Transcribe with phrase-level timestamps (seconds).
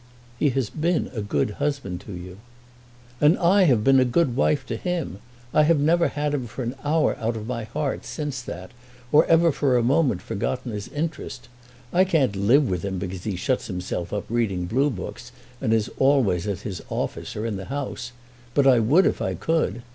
[0.39, 2.39] "He has been a good husband to you."
[3.21, 5.19] "And I have been a good wife to him!
[5.53, 8.71] I have never had him for an hour out of my heart since that,
[9.11, 11.49] or ever for a moment forgotten his interest.
[11.93, 15.91] I can't live with him because he shuts himself up reading blue books, and is
[15.99, 18.11] always at his office or in the House;
[18.55, 19.83] but I would if I could.